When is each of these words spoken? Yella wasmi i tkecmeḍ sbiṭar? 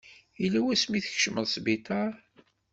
Yella 0.41 0.59
wasmi 0.65 0.95
i 0.97 1.01
tkecmeḍ 1.03 1.45
sbiṭar? 1.53 2.11